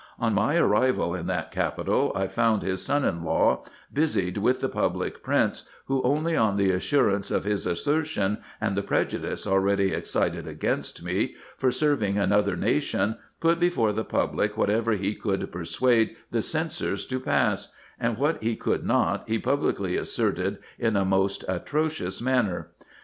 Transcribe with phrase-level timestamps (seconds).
[0.17, 3.63] On my arrival in that capital, I found his son in law
[3.93, 8.81] busied with the public prints, who, only on the assurance of his assertion, and the
[8.81, 14.93] prejudice already excited against me, lor serving another nation, put before the public what ever
[14.93, 20.57] he could persuade the censors to pass, and what he could not, he publicly asserted
[20.79, 22.71] in a most atrocious manner.